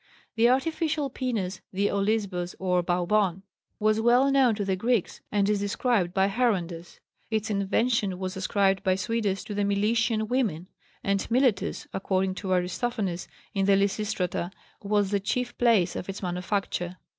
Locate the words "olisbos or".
1.91-2.81